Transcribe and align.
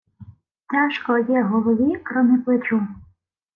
Тяжко 0.69 1.17
є 1.17 1.43
голові 1.43 1.95
кромі 1.97 2.37
плечу 2.37 2.87